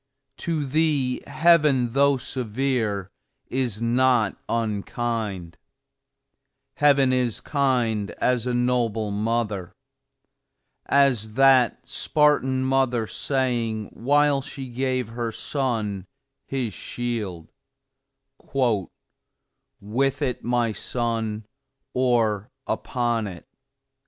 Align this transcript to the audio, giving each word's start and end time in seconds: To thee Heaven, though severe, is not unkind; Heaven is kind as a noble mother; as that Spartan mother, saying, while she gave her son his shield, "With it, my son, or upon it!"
To 0.37 0.65
thee 0.65 1.21
Heaven, 1.27 1.93
though 1.93 2.17
severe, 2.17 3.11
is 3.49 3.83
not 3.83 4.35
unkind; 4.49 5.59
Heaven 6.77 7.13
is 7.13 7.39
kind 7.39 8.09
as 8.19 8.47
a 8.47 8.53
noble 8.55 9.11
mother; 9.11 9.75
as 10.87 11.33
that 11.35 11.87
Spartan 11.87 12.63
mother, 12.63 13.05
saying, 13.05 13.91
while 13.93 14.41
she 14.41 14.69
gave 14.69 15.09
her 15.09 15.31
son 15.31 16.07
his 16.47 16.73
shield, 16.73 17.51
"With 19.69 20.21
it, 20.23 20.43
my 20.43 20.71
son, 20.71 21.45
or 21.93 22.49
upon 22.65 23.27
it!" 23.27 23.47